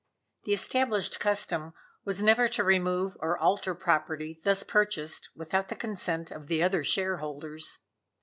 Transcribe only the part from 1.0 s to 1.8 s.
custom